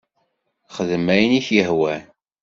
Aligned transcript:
Xdem 0.75 1.05
ayen 1.13 1.37
i 1.39 1.41
k-yehwan. 1.45 2.03